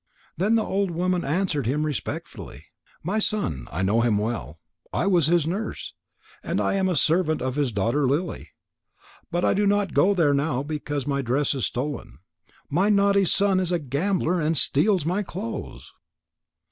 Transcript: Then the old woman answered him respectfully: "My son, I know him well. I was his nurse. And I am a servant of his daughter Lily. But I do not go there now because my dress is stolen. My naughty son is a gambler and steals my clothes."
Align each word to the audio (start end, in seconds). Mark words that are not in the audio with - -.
Then 0.35 0.55
the 0.55 0.63
old 0.63 0.89
woman 0.89 1.23
answered 1.23 1.67
him 1.67 1.85
respectfully: 1.85 2.65
"My 3.03 3.19
son, 3.19 3.67
I 3.71 3.83
know 3.83 4.01
him 4.01 4.17
well. 4.17 4.59
I 4.91 5.05
was 5.05 5.27
his 5.27 5.45
nurse. 5.45 5.93
And 6.41 6.59
I 6.59 6.73
am 6.73 6.89
a 6.89 6.95
servant 6.95 7.39
of 7.39 7.53
his 7.55 7.71
daughter 7.71 8.07
Lily. 8.07 8.49
But 9.29 9.45
I 9.45 9.53
do 9.53 9.67
not 9.67 9.93
go 9.93 10.15
there 10.15 10.33
now 10.33 10.63
because 10.63 11.05
my 11.05 11.21
dress 11.21 11.53
is 11.53 11.67
stolen. 11.67 12.17
My 12.67 12.89
naughty 12.89 13.25
son 13.25 13.59
is 13.59 13.71
a 13.71 13.77
gambler 13.77 14.41
and 14.41 14.57
steals 14.57 15.05
my 15.05 15.21
clothes." 15.21 15.93